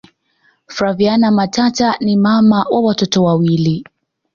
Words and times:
flaviana 0.67 1.31
matata 1.31 1.97
ni 1.99 2.15
mama 2.17 2.63
wa 2.69 2.79
watoto 2.81 3.23
wawilii 3.23 3.83